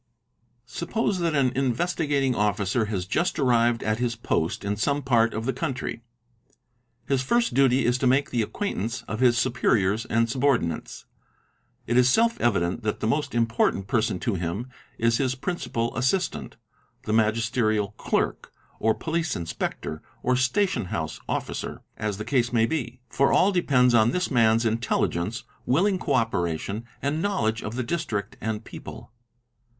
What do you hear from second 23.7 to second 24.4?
on this